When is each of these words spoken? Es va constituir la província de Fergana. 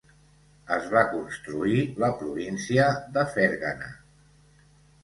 Es 0.77 0.87
va 0.93 1.03
constituir 1.11 1.77
la 2.05 2.09
província 2.23 2.89
de 3.19 3.29
Fergana. 3.37 3.97